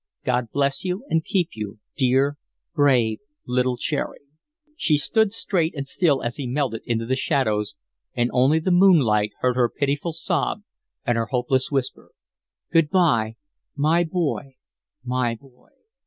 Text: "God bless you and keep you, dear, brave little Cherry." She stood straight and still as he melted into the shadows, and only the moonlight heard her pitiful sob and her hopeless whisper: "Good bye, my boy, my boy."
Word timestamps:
"God 0.25 0.47
bless 0.51 0.83
you 0.83 1.05
and 1.11 1.23
keep 1.23 1.49
you, 1.53 1.77
dear, 1.95 2.35
brave 2.73 3.19
little 3.45 3.77
Cherry." 3.77 4.21
She 4.75 4.97
stood 4.97 5.31
straight 5.31 5.75
and 5.75 5.87
still 5.87 6.23
as 6.23 6.37
he 6.37 6.47
melted 6.47 6.81
into 6.87 7.05
the 7.05 7.15
shadows, 7.15 7.75
and 8.15 8.31
only 8.33 8.57
the 8.57 8.71
moonlight 8.71 9.29
heard 9.41 9.55
her 9.55 9.69
pitiful 9.69 10.11
sob 10.11 10.63
and 11.05 11.19
her 11.19 11.27
hopeless 11.27 11.69
whisper: 11.69 12.13
"Good 12.73 12.89
bye, 12.89 13.35
my 13.75 14.03
boy, 14.03 14.55
my 15.03 15.35
boy." 15.35 15.69